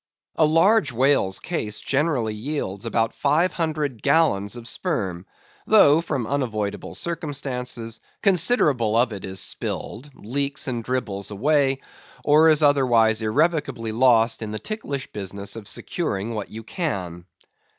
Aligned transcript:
A 0.35 0.45
large 0.47 0.91
whale's 0.91 1.39
case 1.39 1.79
generally 1.79 2.33
yields 2.33 2.87
about 2.87 3.13
five 3.13 3.53
hundred 3.53 4.01
gallons 4.01 4.55
of 4.55 4.67
sperm, 4.67 5.27
though 5.67 6.01
from 6.01 6.25
unavoidable 6.25 6.95
circumstances, 6.95 8.01
considerable 8.23 8.95
of 8.95 9.13
it 9.13 9.23
is 9.25 9.39
spilled, 9.39 10.09
leaks, 10.15 10.67
and 10.67 10.83
dribbles 10.83 11.29
away, 11.29 11.81
or 12.23 12.49
is 12.49 12.63
otherwise 12.63 13.21
irrevocably 13.21 13.91
lost 13.91 14.41
in 14.41 14.49
the 14.49 14.57
ticklish 14.57 15.05
business 15.11 15.55
of 15.55 15.67
securing 15.67 16.33
what 16.33 16.49
you 16.49 16.63
can. 16.63 17.27